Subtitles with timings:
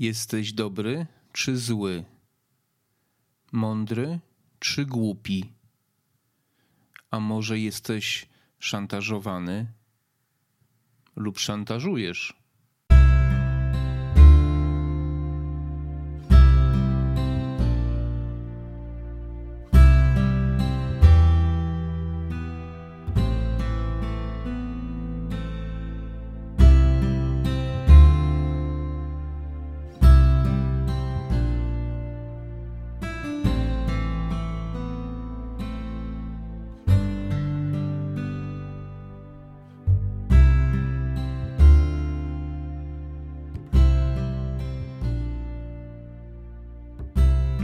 [0.00, 2.04] Jesteś dobry czy zły?
[3.52, 4.20] Mądry
[4.58, 5.52] czy głupi?
[7.10, 8.28] A może jesteś
[8.58, 9.72] szantażowany
[11.16, 12.39] lub szantażujesz?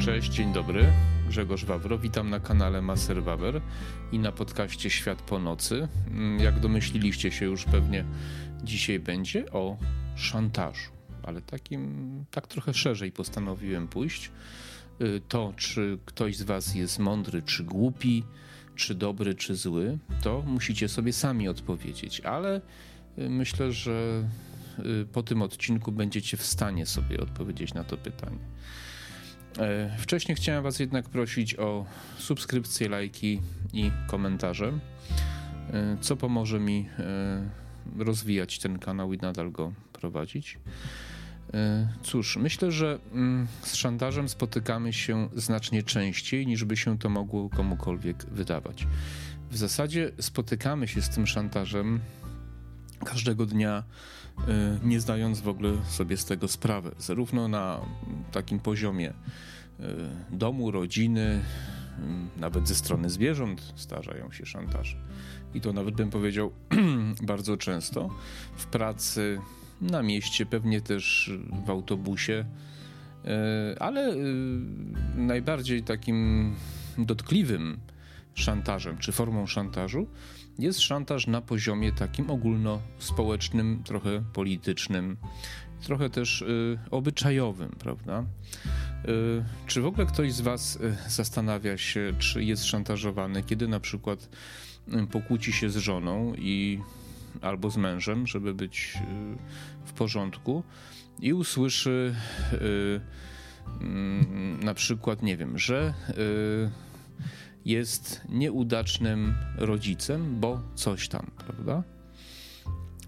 [0.06, 0.92] Cześć, dzień dobry.
[1.28, 3.60] Grzegorz Wawro, witam na kanale Maser Wawer
[4.12, 5.88] i na podcaście Świat po nocy.
[6.08, 8.04] Mm, Jak domyśliliście się już pewnie,
[8.64, 9.76] dzisiaj będzie o
[10.16, 10.90] szantażu,
[11.22, 14.30] ale takim, tak trochę szerzej postanowiłem pójść.
[15.00, 18.24] Y, To, czy ktoś z Was jest mądry, czy głupi,
[18.74, 22.60] czy dobry, czy zły, to musicie sobie sami odpowiedzieć, ale
[23.18, 24.24] y, myślę, że
[24.78, 28.38] y, po tym odcinku będziecie w stanie sobie odpowiedzieć na to pytanie.
[29.58, 31.86] E, Wcześniej chciałem Was jednak prosić o
[32.18, 33.40] subskrypcje, lajki
[33.72, 34.72] i komentarze,
[35.72, 40.58] e, co pomoże mi e, rozwijać ten kanał i nadal go prowadzić.
[42.02, 47.48] Cóż, myślę, że mm, z szantażem spotykamy się znacznie częściej niż by się to mogło
[47.48, 48.86] komukolwiek wydawać.
[49.50, 52.00] W zasadzie spotykamy się z tym szantażem
[53.06, 53.82] każdego dnia,
[54.48, 57.80] e, nie zdając w ogóle sobie z tego sprawy, zarówno na
[58.32, 59.14] takim poziomie e,
[60.30, 61.40] domu, rodziny,
[61.98, 64.96] m, nawet ze strony zwierząt zdarzają się szantaże.
[65.54, 66.52] I to nawet bym powiedział
[67.32, 68.10] bardzo często.
[68.56, 69.40] W pracy,
[69.80, 71.32] na mieście, pewnie też
[71.66, 72.44] w autobusie,
[73.80, 74.14] ale
[75.16, 76.54] najbardziej takim
[76.98, 77.80] dotkliwym
[78.34, 80.06] szantażem czy formą szantażu
[80.58, 85.16] jest szantaż na poziomie takim ogólnospołecznym, trochę politycznym,
[85.80, 88.24] trochę też y, obyczajowym, prawda?
[89.08, 93.80] Y, czy w ogóle ktoś z Was y, zastanawia się, czy jest szantażowany, kiedy na
[93.80, 94.28] przykład
[94.88, 96.80] y, pokłóci się z żoną i
[97.42, 100.62] albo z mężem, żeby być y, w porządku
[101.20, 102.14] i usłyszy
[103.80, 105.94] mm, na przykład, nie wiem, że
[107.66, 111.82] jest nieudacznym rodzicem, bo coś tam, prawda?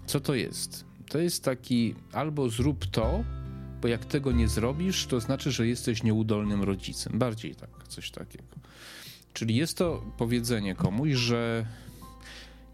[0.05, 0.85] Co to jest?
[1.09, 3.23] To jest taki albo zrób to,
[3.81, 7.19] bo jak tego nie zrobisz, to znaczy, że jesteś nieudolnym rodzicem.
[7.19, 8.55] Bardziej tak, coś takiego.
[9.33, 11.65] Czyli jest to powiedzenie komuś, że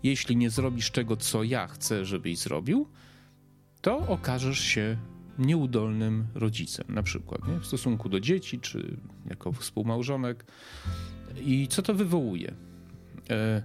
[0.03, 2.87] jeśli nie zrobisz tego, co ja chcę, żebyś zrobił,
[3.81, 4.97] to okażesz się
[5.39, 7.59] nieudolnym rodzicem, na przykład nie?
[7.59, 8.97] w stosunku do dzieci, czy
[9.29, 10.45] jako współmałżonek.
[11.45, 12.53] I co to wywołuje?
[13.29, 13.63] E,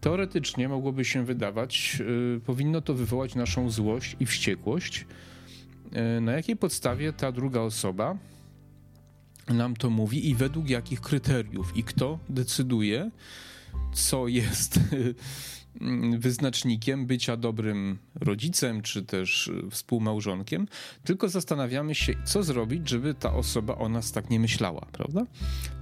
[0.00, 2.02] Teoretycznie mogłoby się wydawać,
[2.36, 5.06] e, powinno to wywołać naszą złość i wściekłość,
[5.92, 8.16] e, na jakiej podstawie ta druga osoba
[9.48, 13.10] nam to mówi i według jakich kryteriów i kto decyduje,
[13.92, 14.80] co jest
[16.18, 20.68] wyznacznikiem bycia dobrym rodzicem czy też współmałżonkiem,
[21.04, 25.26] tylko zastanawiamy się, co zrobić, żeby ta osoba o nas tak nie myślała, prawda?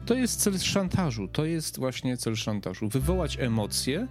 [0.07, 2.89] To jest cel szantażu, to jest właśnie cel szantażu.
[2.89, 4.09] Wywołać emocje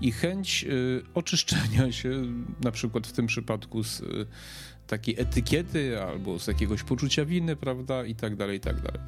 [0.00, 2.22] i chęć y, oczyszczenia się,
[2.60, 4.26] na przykład w tym przypadku z y,
[4.86, 9.00] takiej etykiety albo z jakiegoś poczucia winy, prawda, i tak dalej, i tak dalej.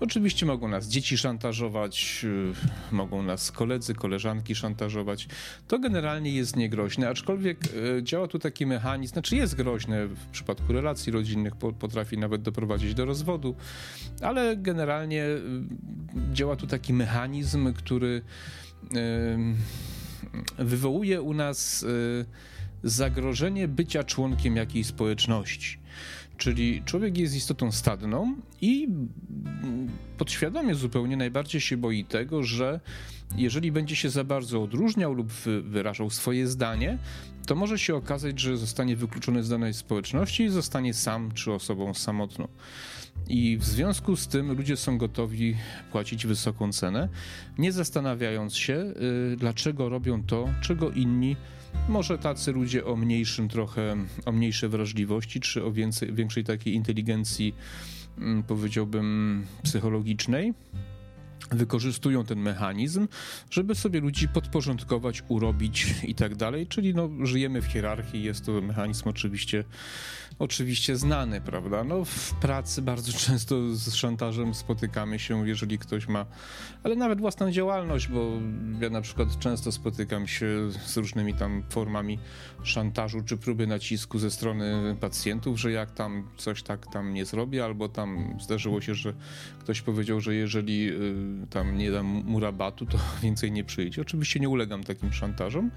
[0.00, 2.24] Oczywiście mogą nas dzieci szantażować,
[2.92, 5.28] y, mogą nas koledzy, koleżanki szantażować.
[5.68, 7.58] To generalnie jest niegroźne, aczkolwiek
[7.98, 12.42] y, działa tu taki mechanizm, znaczy jest groźne w przypadku relacji rodzinnych, po- potrafi nawet
[12.42, 13.54] doprowadzić do rozwodu,
[14.22, 15.40] ale generalnie y,
[16.32, 18.22] działa tu taki mechanizm, który
[20.58, 21.86] wywołuje u nas
[22.82, 25.78] zagrożenie bycia członkiem jakiejś społeczności.
[26.36, 28.88] Czyli człowiek jest istotą stadną i
[30.18, 32.80] podświadomie zupełnie najbardziej się boi tego, że
[33.36, 36.98] jeżeli będzie się za bardzo odróżniał lub wy- wyrażał swoje zdanie,
[37.46, 41.94] to może się okazać, że zostanie wykluczony z danej społeczności i zostanie sam czy osobą
[41.94, 42.48] samotną.
[43.28, 45.56] I w związku z tym ludzie są gotowi
[45.92, 47.08] płacić wysoką cenę,
[47.58, 48.74] nie zastanawiając się,
[49.32, 51.36] y, dlaczego robią to, czego inni
[51.88, 53.96] może tacy ludzie o mniejszym trochę,
[54.26, 57.54] o mniejszej wrażliwości, czy o więcej, większej takiej inteligencji,
[58.18, 60.54] mm, powiedziałbym, psychologicznej,
[61.50, 63.08] wykorzystują ten mechanizm,
[63.50, 68.60] żeby sobie ludzi podporządkować, urobić i tak dalej, czyli no, żyjemy w hierarchii, jest to
[68.60, 69.64] mechanizm oczywiście,
[70.38, 71.84] oczywiście znany, prawda?
[71.84, 76.26] No, w pracy bardzo często z szantażem spotykamy się, jeżeli ktoś ma,
[76.82, 78.32] ale nawet własną działalność, bo
[78.80, 80.46] ja na przykład często spotykam się
[80.86, 82.18] z różnymi tam formami
[82.62, 87.64] szantażu czy próby nacisku ze strony pacjentów, że jak tam coś tak tam nie zrobię,
[87.64, 89.14] albo tam zdarzyło się, że
[89.60, 94.02] ktoś powiedział, że jeżeli y, tam nie dam mu rabatu, to więcej nie przyjdzie.
[94.02, 95.70] Oczywiście nie ulegam takim szantażom,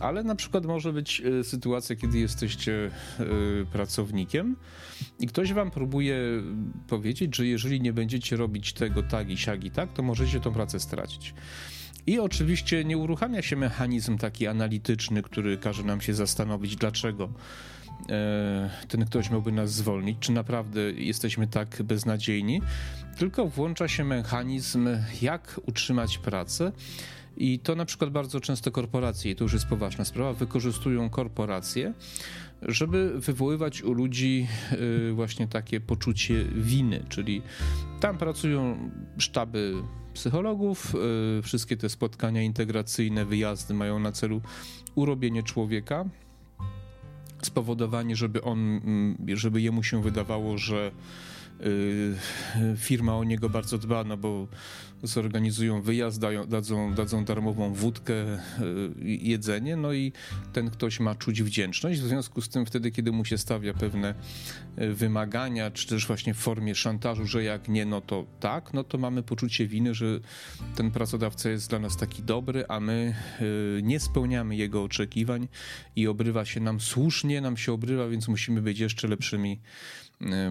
[0.00, 2.90] ale na przykład może być e, sytuacja, kiedy jesteście
[3.20, 3.24] e,
[3.72, 4.56] pracownikiem
[5.20, 6.18] i ktoś wam próbuje
[6.88, 10.52] powiedzieć, że jeżeli nie będziecie robić tego tak i siak i tak, to możecie tą
[10.52, 11.34] pracę stracić.
[12.06, 17.28] I oczywiście nie uruchamia się mechanizm taki analityczny, który każe nam się zastanowić, dlaczego
[18.88, 22.62] ten ktoś miałby nas zwolnić, czy naprawdę jesteśmy tak beznadziejni,
[23.18, 24.88] tylko włącza się mechanizm,
[25.22, 26.72] jak utrzymać pracę.
[27.36, 31.92] I to na przykład bardzo często korporacje, i to już jest poważna sprawa, wykorzystują korporacje,
[32.62, 34.46] żeby wywoływać u ludzi
[35.10, 37.42] e, właśnie takie poczucie winy, czyli
[38.00, 39.74] tam pracują sztaby
[40.14, 40.94] psychologów,
[41.38, 44.40] e, wszystkie te spotkania integracyjne, wyjazdy mają na celu
[44.94, 46.04] urobienie człowieka
[47.42, 50.90] spowodowanie, żeby on, mm, żeby jemu się wydawało, że
[52.76, 54.48] firma o niego bardzo dba, no bo
[55.02, 58.38] zorganizują wyjazd, dają, dadzą, dadzą darmową wódkę, y,
[59.04, 60.12] jedzenie, no i
[60.52, 62.00] ten ktoś ma czuć wdzięczność.
[62.00, 64.14] W związku z tym wtedy, kiedy mu się stawia pewne
[64.78, 68.84] y, wymagania, czy też właśnie w formie szantażu, że jak nie, no to tak, no
[68.84, 70.06] to mamy poczucie winy, że
[70.76, 75.48] ten pracodawca jest dla nas taki dobry, a my y, nie spełniamy jego oczekiwań
[75.96, 79.60] i obrywa się nam słusznie, nam się obrywa, więc musimy być jeszcze lepszymi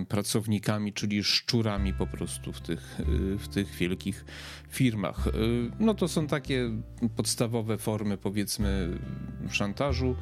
[0.08, 2.98] pracownikami, czyli szczurami po prostu w tych,
[3.38, 4.26] w tych wielkich
[4.70, 5.28] firmach.
[5.28, 5.32] Y,
[5.80, 6.70] no to są takie
[7.16, 9.00] podstawowe formy, powiedzmy,
[9.50, 10.16] szantażu.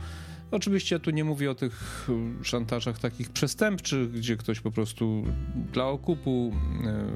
[0.52, 2.08] Oczywiście ja tu nie mówię o tych
[2.44, 5.24] szantażach takich przestępczych, gdzie ktoś po prostu
[5.74, 6.54] dla okupu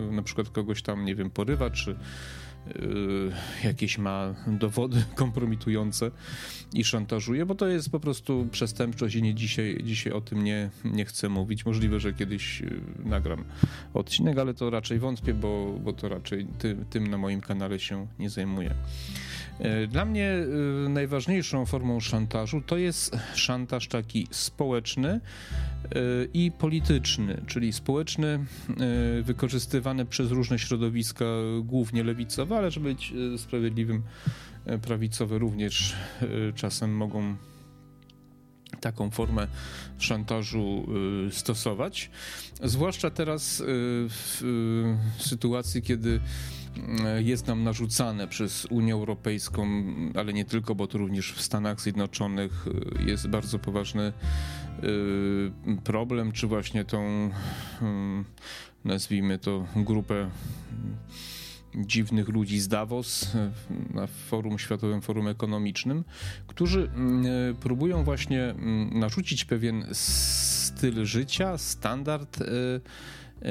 [0.09, 1.95] y, na przykład kogoś tam, nie wiem, porywa, czy Y,
[3.63, 6.11] jakieś ma dowody kompromitujące
[6.73, 10.69] i szantażuje, bo to jest po prostu przestępczość i nie dzisiaj, dzisiaj o tym nie,
[10.83, 11.65] nie chcę mówić.
[11.65, 13.43] Możliwe, że kiedyś y, nagram
[13.93, 18.07] odcinek, ale to raczej wątpię, bo, bo to raczej ty, tym na moim kanale się
[18.19, 18.75] nie zajmuję.
[19.65, 20.33] Y, dla mnie
[20.89, 25.19] najważniejszą formą szantażu to jest szantaż taki społeczny,
[26.33, 31.25] i polityczny, czyli społeczny, e, wykorzystywany przez różne środowiska,
[31.63, 34.03] głównie lewicowe, ale żeby być e, sprawiedliwym,
[34.65, 35.95] e, prawicowe również
[36.55, 37.35] czasem mogą
[38.79, 39.47] taką formę
[39.97, 40.87] szantażu
[41.31, 42.11] stosować.
[42.63, 43.63] Zwłaszcza teraz
[44.09, 44.41] w
[45.19, 46.19] sytuacji, kiedy
[47.19, 49.67] jest nam narzucane przez Unię Europejską,
[50.15, 52.65] ale nie tylko, bo to również w Stanach Zjednoczonych
[53.05, 54.13] jest bardzo poważny
[54.83, 55.51] Y,
[55.83, 57.29] problem, czy właśnie tą,
[58.85, 60.29] nazwijmy to, grupę
[61.75, 63.31] dziwnych ludzi z Davos
[63.93, 66.03] na forum, Światowym Forum Ekonomicznym,
[66.47, 66.91] którzy
[67.59, 68.55] próbują właśnie
[68.91, 72.45] narzucić pewien styl życia, standard E,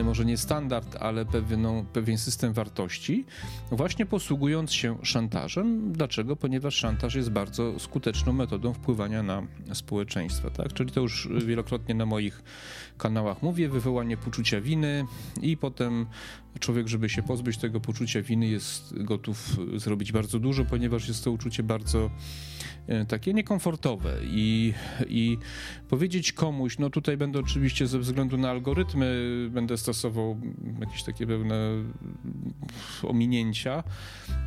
[0.05, 3.25] może nie standard, ale pewną, pewien system wartości,
[3.71, 5.93] właśnie posługując się szantażem.
[5.93, 6.37] Dlaczego?
[6.37, 9.43] Ponieważ szantaż jest bardzo skuteczną metodą wpływania na
[9.73, 10.51] społeczeństwo.
[10.51, 10.73] Tak?
[10.73, 12.43] Czyli to już wielokrotnie na moich
[12.99, 15.05] kanałach mówię, wywołanie poczucia winy
[15.43, 16.07] i potem
[16.61, 21.31] człowiek, żeby się pozbyć tego poczucia winy, jest gotów zrobić bardzo dużo, ponieważ jest to
[21.31, 22.11] uczucie bardzo e,
[23.09, 24.75] takie niekomfortowe i,
[25.09, 25.39] i
[25.89, 30.41] powiedzieć komuś, no tutaj będę oczywiście ze względu na algorytmy, będę stosował
[30.81, 31.57] jakieś takie pewne
[33.03, 33.83] ominięcia,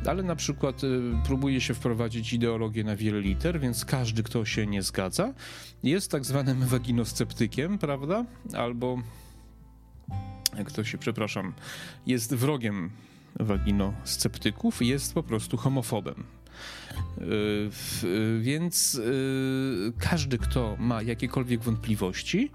[0.06, 0.88] ale na przykład e,
[1.26, 5.34] próbuje się wprowadzić ideologię na wiele liter, więc każdy, kto się nie zgadza,
[5.82, 8.24] jest tak zwanym waginosceptykiem, prawda?
[8.54, 8.98] Albo
[10.58, 11.52] jak to się, przepraszam,
[12.06, 12.90] jest wrogiem
[13.40, 16.24] waginosceptyków, jest po prostu homofobem.
[17.20, 22.50] Yy, więc yy, każdy, kto ma jakiekolwiek wątpliwości,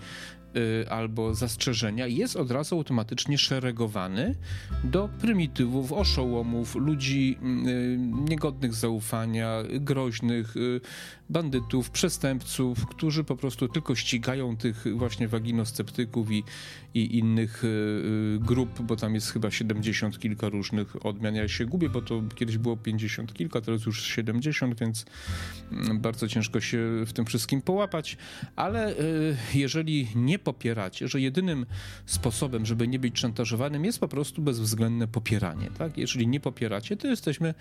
[0.57, 4.35] Y, albo zastrzeżenia jest od razu automatycznie szeregowany
[4.83, 7.37] do prymitywów, oszołomów, ludzi
[7.67, 7.97] y,
[8.29, 10.81] niegodnych zaufania, groźnych, y,
[11.29, 16.43] bandytów, przestępców, którzy po prostu tylko ścigają tych właśnie waginosceptyków i,
[16.93, 17.63] i innych
[18.39, 21.35] grup, bo tam jest chyba 70 kilka różnych odmian.
[21.35, 25.05] Ja się gubię, bo to kiedyś było 50 kilka, teraz już 70, więc
[25.71, 28.17] mm, bardzo ciężko się w tym wszystkim połapać,
[28.55, 28.95] ale
[29.53, 31.65] jeżeli nie popieracie, że jedynym
[32.05, 35.69] sposobem, żeby nie być szantażowanym, jest po prostu bezwzględne popieranie.
[35.77, 35.97] Tak?
[35.97, 37.53] Jeżeli nie popieracie, to jesteśmy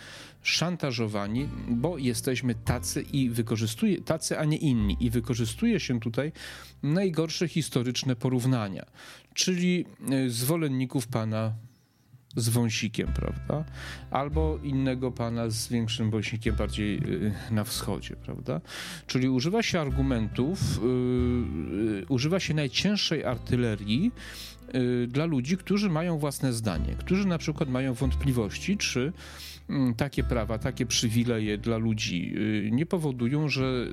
[0.42, 4.96] szantażowani, bo jesteśmy tacy i wykorzystuje, tacy, a nie inni.
[5.00, 6.32] I wykorzystuje się tutaj
[6.82, 8.86] najgorsze historyczne porównania,
[9.34, 11.52] czyli e, zwolenników pana
[12.36, 13.64] z wąsikiem, prawda?
[14.10, 18.60] Albo innego pana z większym wąsikiem bardziej y, na wschodzie, prawda?
[19.06, 24.12] Czyli używa się argumentów, yy, używa się najcięższej artylerii
[24.74, 29.12] yy, dla ludzi, którzy mają własne zdanie, którzy na przykład mają wątpliwości, czy
[29.96, 33.86] takie prawa, takie przywileje dla ludzi y, nie powodują, że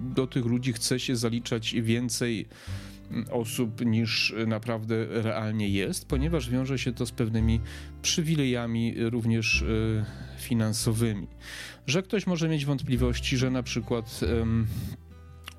[0.00, 2.46] do tych ludzi chce się zaliczać więcej
[3.30, 7.60] osób niż naprawdę realnie jest, ponieważ wiąże się to z pewnymi
[8.02, 10.04] przywilejami również e,
[10.38, 11.26] finansowymi.
[11.86, 14.20] Że ktoś może mieć wątpliwości, że na przykład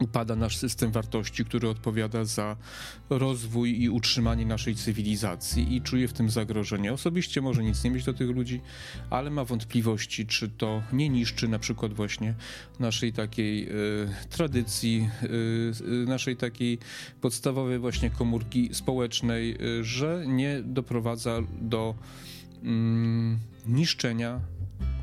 [0.02, 2.56] upada nasz system wartości, który odpowiada za
[3.10, 6.94] rozwój i utrzymanie naszej cywilizacji i czuje w tym zagrożenie.
[6.94, 8.62] Osobiście może nic nie mieć do tych ludzi,
[9.10, 12.36] ale ma wątpliwości, czy to nie niszczy na przykład właśnie
[12.80, 13.72] naszej takiej y,
[14.30, 16.80] tradycji, y, naszej takiej
[17.22, 21.96] podstawowej właśnie komórki społecznej, y, że nie doprowadza do
[22.64, 24.40] mm, niszczenia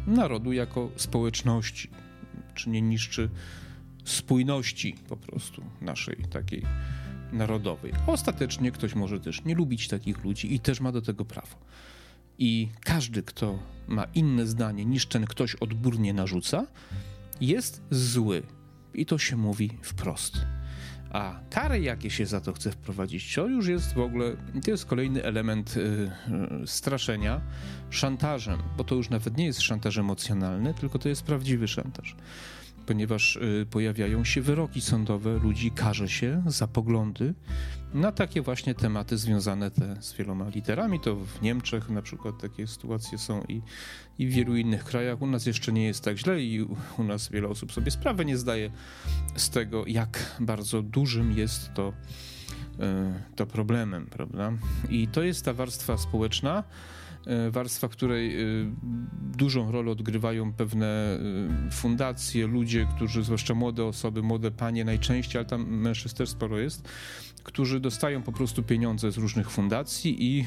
[0.06, 1.90] narodu jako społeczności,
[2.54, 3.30] czy nie niszczy
[4.10, 6.62] spójności po prostu naszej takiej
[7.32, 7.92] narodowej.
[8.06, 11.56] Ostatecznie ktoś może też nie lubić takich ludzi i też ma do tego prawo.
[12.38, 16.66] I każdy, kto ma inne zdanie niż ten ktoś odgórnie narzuca,
[17.40, 18.42] jest zły.
[18.94, 20.40] I to się mówi wprost.
[21.10, 24.86] A kary, jakie się za to chce wprowadzić, to już jest w ogóle, to jest
[24.86, 25.80] kolejny element y,
[26.62, 27.40] y, straszenia
[27.90, 32.16] szantażem, bo to już nawet nie jest szantaż emocjonalny, tylko to jest prawdziwy szantaż
[32.88, 37.34] ponieważ y, pojawiają się wyroki sądowe, ludzi karze się za poglądy
[37.94, 41.00] na takie właśnie tematy związane te z wieloma literami.
[41.00, 43.62] To w Niemczech na przykład takie sytuacje są i,
[44.18, 45.22] i w wielu innych krajach.
[45.22, 46.62] U nas jeszcze nie jest tak źle i
[46.98, 48.70] u nas wiele osób sobie sprawę nie zdaje
[49.36, 54.52] z tego, jak bardzo dużym jest to, y, to problemem, prawda?
[54.90, 56.64] I to jest ta warstwa społeczna,
[57.50, 58.44] warstwa, której e,
[59.36, 60.86] dużą rolę odgrywają pewne
[61.66, 66.58] e, fundacje, ludzie, którzy, zwłaszcza młode osoby, młode panie najczęściej, ale tam mężczyzn też sporo
[66.58, 66.88] jest,
[67.42, 70.44] którzy dostają po prostu pieniądze z różnych fundacji i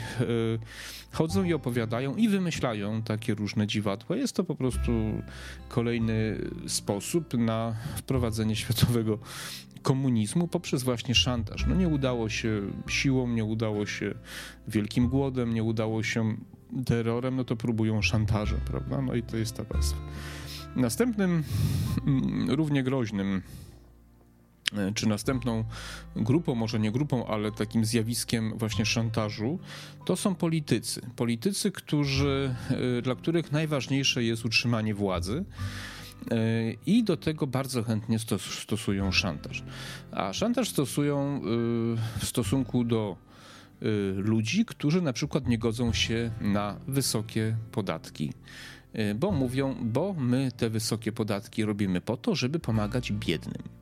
[1.11, 4.15] chodzą i opowiadają i wymyślają takie różne dziwadła.
[4.15, 4.91] Jest to po prostu
[5.69, 6.37] kolejny
[6.67, 9.19] sposób na wprowadzenie światowego
[9.81, 11.65] komunizmu poprzez właśnie szantaż.
[11.67, 14.13] No nie udało się siłą, nie udało się
[14.67, 16.35] wielkim głodem, nie udało się
[16.85, 19.01] terrorem, no to próbują szantażem, prawda?
[19.01, 19.99] No i to jest ta warstwa.
[20.75, 21.43] Następnym,
[22.07, 23.41] mm, równie groźnym
[24.77, 25.63] e, czy następną
[26.15, 29.59] grupą, może nie grupą, ale takim zjawiskiem właśnie szantażu,
[30.05, 31.01] to są politycy.
[31.15, 32.55] Politycy, którzy,
[32.97, 35.45] e, dla których najważniejsze jest utrzymanie władzy.
[36.31, 36.35] E,
[36.85, 39.63] I do tego bardzo chętnie stosują szantaż.
[40.11, 41.41] A szantaż stosują
[42.19, 43.30] w stosunku do
[44.15, 48.33] ludzi, którzy na przykład nie godzą się na wysokie podatki.
[48.95, 53.80] Y, bo mówią, bo my te wysokie podatki robimy po to, żeby pomagać biednym.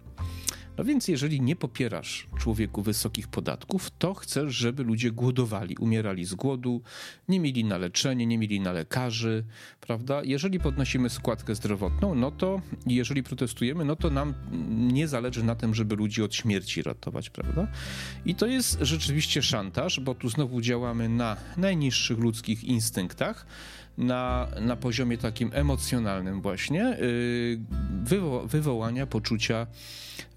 [0.79, 6.35] No więc jeżeli nie popierasz człowieku wysokich podatków, to chcesz, żeby ludzie głodowali, umierali z
[6.35, 6.81] głodu,
[7.29, 9.43] nie mieli na leczenie, nie mieli na lekarzy,
[9.81, 10.21] prawda?
[10.23, 14.33] Jeżeli podnosimy składkę zdrowotną, no to jeżeli protestujemy, no to nam
[14.69, 17.67] nie zależy na tym, żeby ludzi od śmierci ratować, prawda?
[18.25, 23.45] I to jest rzeczywiście szantaż, bo tu znowu działamy na najniższych ludzkich instynktach,
[23.99, 27.59] na, na poziomie takim emocjonalnym właśnie y,
[28.03, 29.67] wywo wywołania poczucia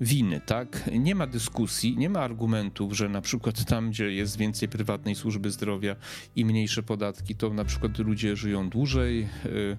[0.01, 0.91] winy, tak?
[0.93, 5.51] Nie ma dyskusji, nie ma argumentów, że na przykład tam, gdzie jest więcej prywatnej służby
[5.51, 5.97] zdrowia
[6.37, 9.77] i mniejsze podatki, to na przykład ludzie żyją dłużej, y,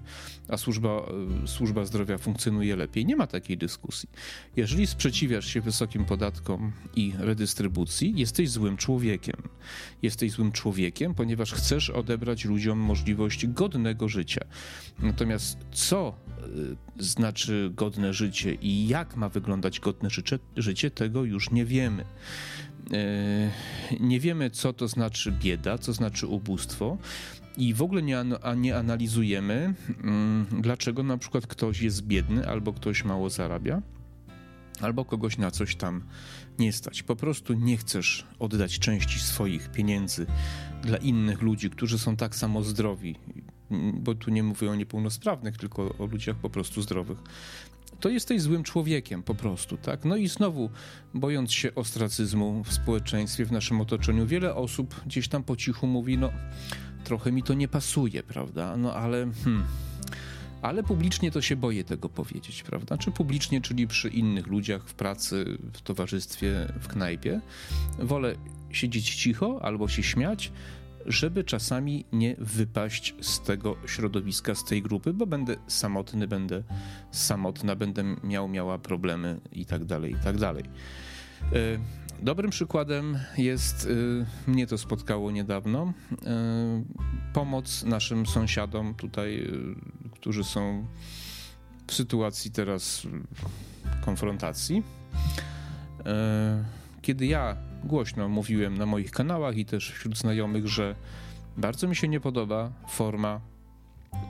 [0.48, 1.06] a służba,
[1.44, 3.06] y, służba zdrowia funkcjonuje lepiej.
[3.06, 4.08] Nie ma takiej dyskusji.
[4.56, 9.36] Jeżeli sprzeciwiasz się wysokim podatkom i redystrybucji, jesteś złym człowiekiem.
[10.02, 14.40] Jesteś złym człowiekiem, ponieważ chcesz odebrać ludziom możliwość godnego życia.
[14.98, 16.14] Natomiast co
[16.98, 22.04] y, znaczy godne życie i jak ma wyglądać godne życie, życie tego już nie wiemy.
[24.00, 26.98] Nie wiemy, co to znaczy bieda, co znaczy ubóstwo.
[27.56, 28.24] I w ogóle nie,
[28.56, 33.82] nie analizujemy, mm, dlaczego na przykład ktoś jest biedny albo ktoś mało zarabia,
[34.80, 36.04] albo kogoś na coś tam
[36.58, 37.02] nie stać.
[37.02, 40.26] Po prostu nie chcesz oddać części swoich pieniędzy
[40.82, 43.16] dla innych ludzi, którzy są tak samo zdrowi,
[43.94, 47.18] bo tu nie mówię o niepełnosprawnych, tylko o ludziach po prostu zdrowych
[48.00, 50.04] to jesteś złym człowiekiem po prostu, tak?
[50.04, 50.70] No i znowu,
[51.14, 56.18] bojąc się ostracyzmu w społeczeństwie, w naszym otoczeniu, wiele osób gdzieś tam po cichu mówi,
[56.18, 56.30] no
[57.04, 58.76] trochę mi to nie pasuje, prawda?
[58.76, 59.26] No ale...
[59.44, 59.64] Hmm,
[60.62, 62.98] ale publicznie to się boję tego powiedzieć, prawda?
[62.98, 67.40] Czy publicznie, czyli przy innych ludziach, w pracy, w towarzystwie, w knajpie.
[67.98, 68.34] Wolę
[68.70, 70.52] siedzieć cicho albo się śmiać,
[71.06, 76.62] żeby czasami nie wypaść z tego środowiska, z tej grupy, bo będę samotny, będę
[77.10, 80.64] samotna, będę miał, miała problemy i tak dalej, i tak dalej.
[81.42, 81.78] E,
[82.22, 83.88] dobrym przykładem jest,
[84.46, 85.92] e, mnie to spotkało niedawno,
[86.26, 86.84] e,
[87.32, 89.52] pomoc naszym sąsiadom tutaj,
[90.12, 90.86] którzy są
[91.86, 93.06] w sytuacji teraz
[94.04, 94.82] konfrontacji.
[97.02, 100.94] Kiedy ja głośno mówiłem na moich kanałach i też wśród znajomych, że
[101.56, 103.40] bardzo mi się nie podoba forma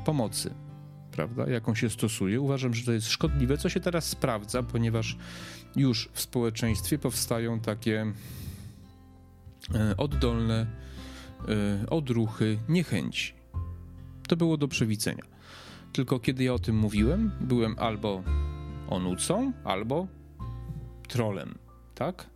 [0.05, 0.55] pomocy,
[1.13, 2.41] prawda, jaką się stosuje.
[2.41, 5.17] Uważam, że to jest szkodliwe, co się teraz sprawdza, ponieważ
[5.77, 8.13] już w społeczeństwie powstają takie
[9.75, 10.67] e, oddolne
[11.49, 13.35] e, odruchy niechęci.
[14.29, 15.25] To było do przewidzenia.
[15.93, 18.23] Tylko kiedy ja o tym mówiłem, byłem albo
[18.89, 20.07] onucą, albo
[21.09, 21.55] trolem,
[21.95, 22.34] tak?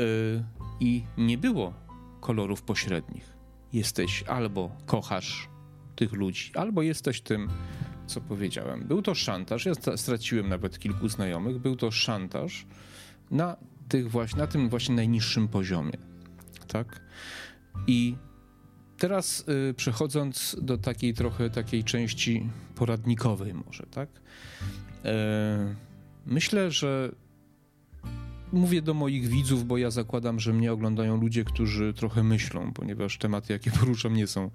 [0.00, 0.44] Y,
[0.80, 1.74] i nie było
[2.20, 3.36] kolorów pośrednich.
[3.72, 5.48] Jesteś albo kochasz
[5.96, 7.48] tych ludzi, albo jesteś tym,
[8.06, 8.84] co powiedziałem.
[8.84, 9.66] Był to szantaż.
[9.66, 11.58] Ja straciłem nawet kilku znajomych.
[11.58, 12.66] Był to szantaż
[13.30, 13.56] na,
[13.88, 15.92] tych właśnie, na tym właśnie najniższym poziomie.
[16.68, 17.00] Tak?
[17.86, 18.16] I
[18.98, 24.08] teraz y, przechodząc do takiej trochę takiej części poradnikowej może, tak?
[24.08, 24.20] Y,
[26.26, 27.12] myślę, że
[28.52, 33.18] mówię do moich widzów, bo ja zakładam, że mnie oglądają ludzie, którzy trochę myślą, ponieważ
[33.18, 34.50] tematy, jakie poruszam, nie są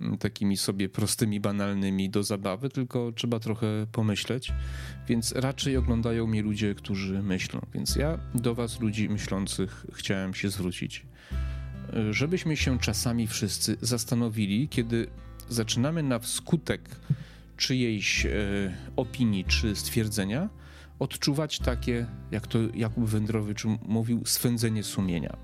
[0.00, 4.52] mm, takimi sobie prostymi, banalnymi do zabawy, tylko trzeba trochę pomyśleć,
[5.08, 7.60] więc raczej oglądają mnie ludzie, którzy myślą.
[7.74, 11.06] Więc ja do Was, ludzi myślących, chciałem się zwrócić,
[12.10, 15.06] żebyśmy się czasami wszyscy zastanowili, kiedy
[15.48, 16.80] zaczynamy na wskutek
[17.56, 18.30] czyjejś e,
[18.96, 20.48] opinii czy stwierdzenia
[20.98, 25.36] odczuwać takie, jak to Jakub Wędrowicz mówił, swędzenie sumienia.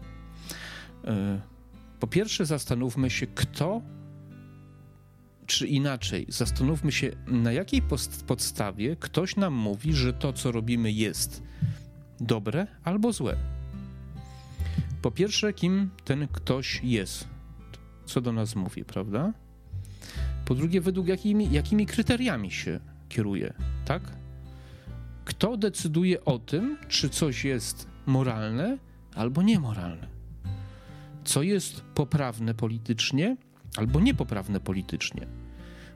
[1.05, 1.41] E,
[2.01, 3.83] po pierwsze, zastanówmy się, kto,
[5.47, 7.83] czy inaczej, zastanówmy się, na jakiej
[8.27, 11.43] podstawie ktoś nam mówi, że to, co robimy, jest
[12.21, 13.37] dobre albo złe.
[15.03, 17.29] Po pierwsze, kim ten ktoś jest,
[18.07, 19.33] co do nas mówi, prawda?
[20.45, 24.24] Po drugie, według jakimi, jakimi kryteriami się kieruje, tak?
[25.25, 28.79] Kto decyduje o tym, czy coś jest moralne
[29.15, 30.09] albo niemoralne?
[31.25, 33.37] Co jest poprawne politycznie
[33.77, 35.27] albo niepoprawne politycznie?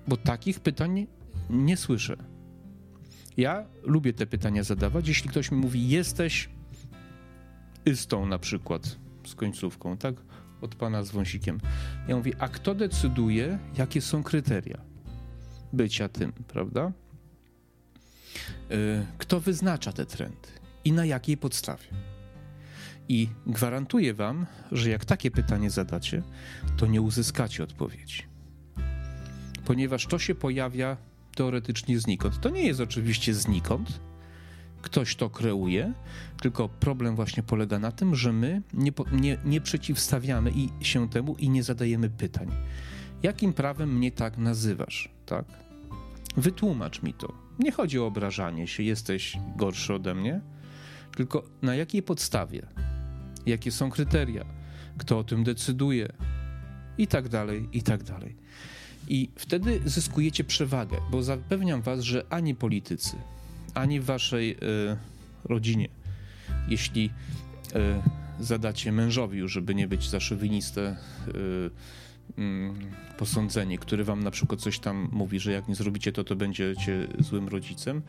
[0.08, 1.06] Bo takich pytań
[1.50, 2.16] nie słyszę.
[3.36, 5.08] Ja lubię te pytania zadawać.
[5.08, 6.48] Jeśli ktoś mi mówi, jesteś
[7.88, 10.14] ystą na przykład z końcówką, tak?
[10.60, 11.60] Od pana z wąsikiem.
[12.08, 14.88] Ja mówię, a kto decyduje, jakie są kryteria
[15.72, 16.92] bycia tym, prawda?
[18.70, 20.48] Y, kto wyznacza te trendy
[20.84, 21.86] i na jakiej podstawie.
[23.08, 26.22] I gwarantuję Wam, że jak takie pytanie zadacie,
[26.76, 28.22] to nie uzyskacie odpowiedzi.
[29.64, 30.96] Ponieważ to się pojawia
[31.34, 32.40] teoretycznie znikąd.
[32.40, 34.00] To nie jest oczywiście znikąd,
[34.82, 35.92] ktoś to kreuje,
[36.42, 41.36] tylko problem właśnie polega na tym, że my nie, nie, nie przeciwstawiamy i się temu
[41.36, 42.48] i nie zadajemy pytań.
[43.22, 45.44] Jakim prawem mnie tak nazywasz, tak?
[46.36, 50.40] Wytłumacz mi to nie chodzi o obrażanie się, jesteś gorszy ode mnie,
[51.16, 52.66] tylko na jakiej podstawie,
[53.46, 54.44] jakie są kryteria,
[54.98, 56.08] kto o tym decyduje?
[56.98, 58.36] I tak dalej, i tak dalej.
[59.08, 63.16] I wtedy zyskujecie przewagę, bo zapewniam was, że ani politycy,
[63.74, 64.56] ani w waszej y,
[65.44, 65.88] rodzinie,
[66.68, 70.96] jeśli y, zadacie mężowi żeby nie być za szowiniste,
[71.28, 71.70] y,
[72.36, 72.74] Mm,
[73.18, 77.08] posądzenie, które wam na przykład coś tam mówi, że jak nie zrobicie to, to będziecie
[77.18, 78.02] złym rodzicem.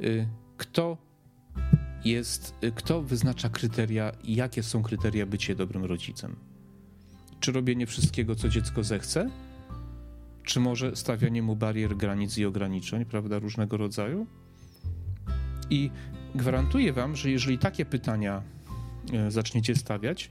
[0.00, 0.96] Y, kto
[2.04, 6.36] jest, y, kto wyznacza kryteria i jakie są kryteria bycia dobrym rodzicem?
[7.40, 9.30] Czy robienie wszystkiego, co dziecko zechce?
[10.42, 14.26] Czy może stawianie mu barier, granic i ograniczeń, prawda, różnego rodzaju?
[15.70, 15.90] I
[16.34, 18.42] gwarantuję wam, że jeżeli takie pytania
[19.28, 20.30] y, zaczniecie stawiać,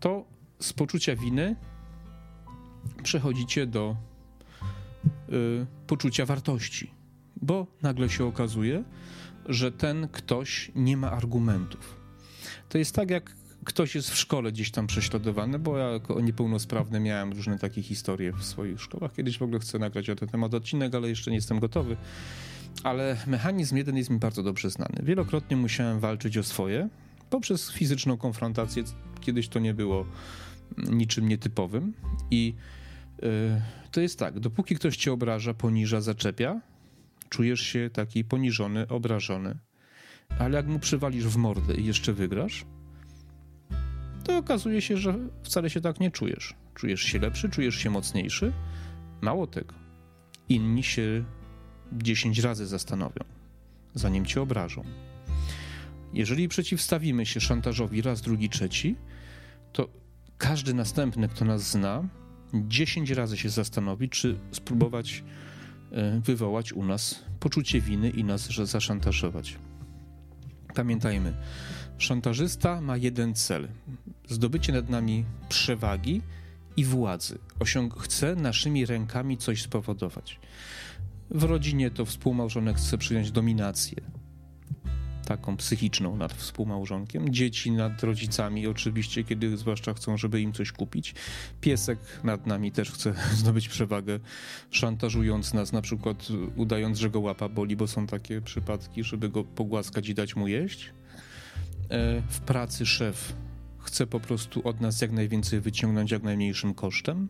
[0.00, 0.24] to
[0.58, 1.56] z poczucia winy
[3.02, 3.96] przechodzicie do
[5.32, 6.90] y, poczucia wartości,
[7.42, 8.84] bo nagle się okazuje,
[9.46, 11.96] że ten ktoś nie ma argumentów.
[12.68, 17.00] To jest tak, jak ktoś jest w szkole gdzieś tam prześladowany, bo ja jako niepełnosprawny
[17.00, 19.12] miałem różne takie historie w swoich szkołach.
[19.12, 21.96] Kiedyś w ogóle chcę nagrać o ten temat odcinek, ale jeszcze nie jestem gotowy.
[22.82, 24.94] Ale mechanizm jeden jest mi bardzo dobrze znany.
[25.02, 26.88] Wielokrotnie musiałem walczyć o swoje
[27.30, 28.84] poprzez fizyczną konfrontację.
[29.20, 30.06] Kiedyś to nie było
[30.78, 31.92] niczym nietypowym.
[32.30, 32.54] I
[33.22, 33.28] yy,
[33.90, 36.60] to jest tak, dopóki ktoś cię obraża, poniża, zaczepia,
[37.28, 39.58] czujesz się taki poniżony, obrażony.
[40.38, 42.64] Ale jak mu przywalisz w mordę i jeszcze wygrasz,
[44.24, 46.54] to okazuje się, że wcale się tak nie czujesz.
[46.74, 48.52] Czujesz się lepszy, czujesz się mocniejszy.
[49.20, 49.74] Mało tego.
[50.48, 51.24] Inni się
[51.92, 53.24] 10 razy zastanowią,
[53.94, 54.84] zanim cię obrażą.
[56.12, 58.96] Jeżeli przeciwstawimy się szantażowi raz, drugi, trzeci,
[59.72, 59.88] to
[60.40, 62.02] każdy następny, kto nas zna,
[62.54, 65.24] 10 razy się zastanowi, czy spróbować
[65.92, 69.58] e, wywołać u nas poczucie winy i nas zaszantażować.
[70.74, 71.34] Pamiętajmy,
[71.98, 73.68] szantażysta ma jeden cel:
[74.28, 76.22] zdobycie nad nami przewagi
[76.76, 77.38] i władzy.
[77.58, 80.40] Osiąg chce naszymi rękami coś spowodować.
[81.30, 84.02] W rodzinie to współmałżonek chce przyjąć dominację,
[85.30, 91.14] taką psychiczną nad współmałżonkiem, dzieci nad rodzicami, oczywiście, kiedy zwłaszcza chcą, żeby im coś kupić.
[91.60, 94.20] Piesek nad nami też chce zdobyć przewagę,
[94.70, 99.44] szantażując nas, na przykład udając, że go łapa boli, bo są takie przypadki, żeby go
[99.44, 100.90] pogłaskać i dać mu jeść.
[101.90, 103.32] E, w pracy szef
[103.78, 107.28] chce po prostu od nas jak najwięcej wyciągnąć jak najmniejszym kosztem.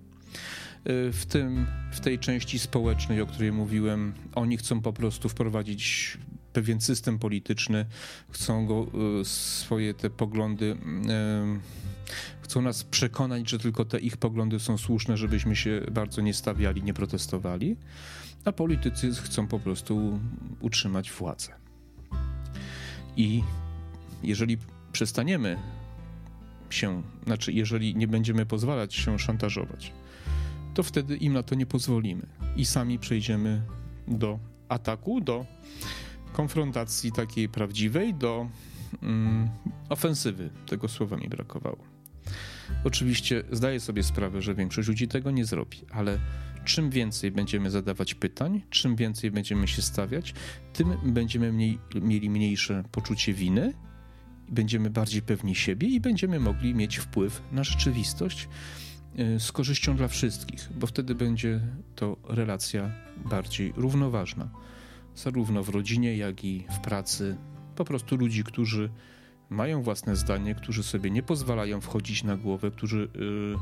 [0.85, 6.19] E, w, tym, w tej części społecznej, o której mówiłem, oni chcą po prostu wprowadzić
[6.53, 7.87] pewien system polityczny,
[8.31, 8.87] chcą go,
[9.21, 10.77] e, swoje te poglądy,
[12.41, 16.83] chcą nas przekonać, że tylko te ich poglądy są słuszne, żebyśmy się bardzo nie stawiali,
[16.83, 17.77] nie protestowali,
[18.45, 20.21] a politycy chcą po prostu
[20.61, 21.53] utrzymać władzę.
[23.17, 23.43] I
[24.23, 24.59] jeżeli
[24.93, 25.57] przestaniemy
[26.71, 29.93] się, znaczy jeżeli nie będziemy pozwalać się szantażować,
[30.75, 33.63] to wtedy im na to nie pozwolimy i sami przejdziemy
[34.09, 35.47] do ataku, do
[36.33, 38.49] konfrontacji takiej prawdziwej, do
[39.03, 39.49] mm,
[39.88, 40.51] ofensywy.
[40.66, 41.79] Tego słowa mi brakowało.
[42.85, 46.19] Oczywiście zdaję sobie sprawę, że większość ludzi tego nie zrobi, ale
[46.64, 50.35] czym więcej będziemy zadawać pytań, czym więcej będziemy się stawiać,
[50.73, 53.73] tym będziemy mniej, mieli mniejsze poczucie winy
[54.51, 58.49] będziemy bardziej pewni siebie i będziemy mogli mieć wpływ na rzeczywistość
[59.16, 61.61] e, z korzyścią dla wszystkich, bo wtedy będzie
[61.95, 62.90] to relacja
[63.25, 64.49] bardziej równoważna,
[65.23, 67.37] zarówno w rodzinie, jak i w pracy.
[67.77, 68.91] Po prostu ludzi, którzy
[69.51, 73.57] mają własne zdanie, którzy sobie nie pozwalają wchodzić na głowę, którzy yy,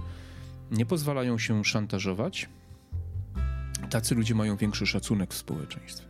[0.70, 2.48] nie pozwalają się szantażować,
[3.90, 6.06] tacy ludzie mają większy szacunek w społeczeństwie.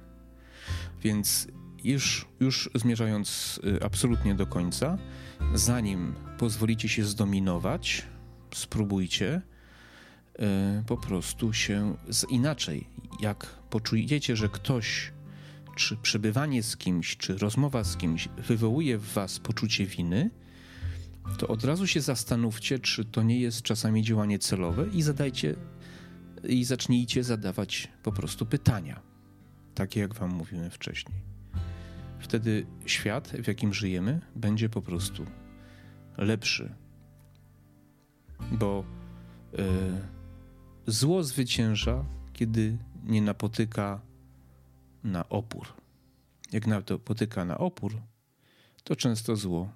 [1.02, 1.48] Więc
[1.84, 4.98] już, już zmierzając y, absolutnie do końca,
[5.54, 8.06] zanim pozwolicie się zdominować,
[8.54, 9.42] spróbujcie
[10.40, 12.86] y, po prostu się z inaczej.
[13.20, 15.12] Jak poczujecie, że ktoś,
[15.78, 20.30] czy przebywanie z kimś, czy rozmowa z kimś wywołuje w was poczucie winy,
[21.38, 25.54] to od razu się zastanówcie, czy to nie jest czasami działanie celowe i zadajcie
[26.44, 29.02] i zacznijcie zadawać po prostu pytania,
[29.74, 31.18] takie jak wam mówiłem wcześniej.
[32.18, 35.26] Wtedy świat, w jakim żyjemy, będzie po prostu
[36.16, 36.74] lepszy.
[38.52, 38.84] Bo
[39.54, 39.62] y,
[40.86, 44.07] zło zwycięża, kiedy nie napotyka
[45.04, 45.66] na opór.
[46.52, 47.92] Jak napotyka na opór,
[48.84, 49.68] to często zło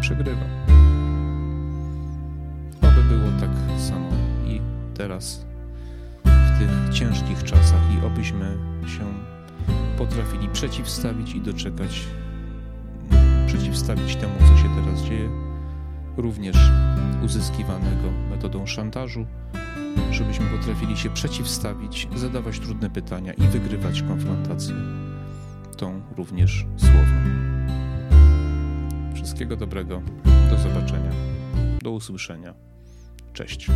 [0.00, 0.44] przegrywa.
[2.82, 4.10] Oby było tak samo
[4.46, 4.60] i
[4.94, 5.46] teraz,
[6.24, 9.14] w tych ciężkich czasach, i obyśmy się
[9.98, 12.06] potrafili przeciwstawić i doczekać,
[13.46, 15.30] przeciwstawić temu, co się teraz dzieje,
[16.16, 16.56] również
[17.24, 19.26] uzyskiwanego metodą szantażu,
[20.10, 24.74] żebyśmy potrafili się przeciwstawić, zadawać trudne pytania i wygrywać konfrontację,
[25.76, 27.32] tą również słowną.
[29.14, 30.02] Wszystkiego dobrego,
[30.50, 31.10] do zobaczenia,
[31.82, 32.54] do usłyszenia.
[33.32, 33.68] Cześć.